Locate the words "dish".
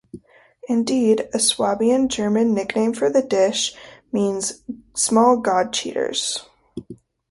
3.21-3.75